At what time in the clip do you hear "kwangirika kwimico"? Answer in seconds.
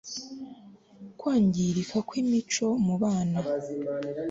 1.19-2.65